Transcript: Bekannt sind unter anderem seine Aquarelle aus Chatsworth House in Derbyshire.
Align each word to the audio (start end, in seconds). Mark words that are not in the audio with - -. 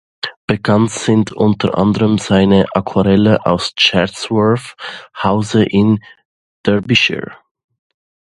Bekannt 0.47 0.89
sind 0.89 1.31
unter 1.31 1.77
anderem 1.77 2.17
seine 2.17 2.65
Aquarelle 2.73 3.45
aus 3.45 3.75
Chatsworth 3.75 4.75
House 5.13 5.53
in 5.53 5.99
Derbyshire. 6.65 7.33